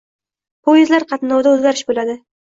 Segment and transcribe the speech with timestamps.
[0.69, 2.17] Poyezdlar qatnovida o‘zgarish bo‘ladi